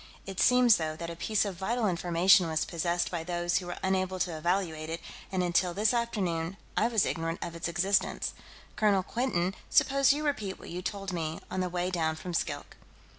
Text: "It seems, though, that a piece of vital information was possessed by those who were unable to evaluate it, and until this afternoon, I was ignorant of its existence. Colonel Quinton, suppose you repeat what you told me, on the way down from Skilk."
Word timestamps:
"It 0.25 0.39
seems, 0.39 0.77
though, 0.77 0.95
that 0.95 1.11
a 1.11 1.15
piece 1.15 1.45
of 1.45 1.57
vital 1.57 1.87
information 1.87 2.47
was 2.47 2.65
possessed 2.65 3.11
by 3.11 3.23
those 3.23 3.59
who 3.59 3.67
were 3.67 3.77
unable 3.83 4.17
to 4.21 4.35
evaluate 4.35 4.89
it, 4.89 4.99
and 5.31 5.43
until 5.43 5.75
this 5.75 5.93
afternoon, 5.93 6.57
I 6.75 6.87
was 6.87 7.05
ignorant 7.05 7.37
of 7.43 7.55
its 7.55 7.67
existence. 7.67 8.33
Colonel 8.75 9.03
Quinton, 9.03 9.53
suppose 9.69 10.11
you 10.11 10.25
repeat 10.25 10.57
what 10.57 10.71
you 10.71 10.81
told 10.81 11.13
me, 11.13 11.39
on 11.51 11.59
the 11.59 11.69
way 11.69 11.91
down 11.91 12.15
from 12.15 12.33
Skilk." 12.33 12.77